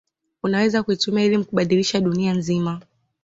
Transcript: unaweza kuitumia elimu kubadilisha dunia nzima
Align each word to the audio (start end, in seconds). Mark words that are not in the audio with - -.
unaweza 0.43 0.83
kuitumia 0.83 1.25
elimu 1.25 1.45
kubadilisha 1.45 1.99
dunia 2.01 2.33
nzima 2.33 2.81